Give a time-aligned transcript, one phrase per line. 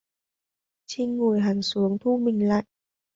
[0.89, 2.63] Trinh ngồi hẳn xuống thu mình lại